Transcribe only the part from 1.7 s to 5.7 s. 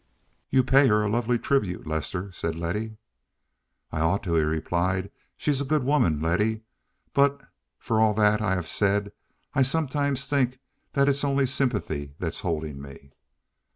Lester," said Letty. "I ought to," he replied. "She's a